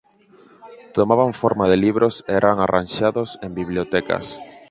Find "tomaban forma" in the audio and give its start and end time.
0.95-1.65